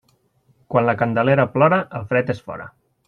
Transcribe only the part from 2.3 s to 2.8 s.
és fora.